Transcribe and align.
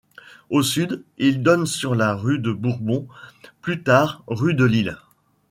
Au 0.49 0.63
sud, 0.63 1.03
il 1.19 1.43
donne 1.43 1.67
sur 1.67 1.93
la 1.93 2.15
rue 2.15 2.39
de 2.39 2.51
Bourbon, 2.51 3.07
plus 3.61 3.83
tard 3.83 4.23
rue 4.25 4.55
de 4.55 4.65
Lille. 4.65 4.97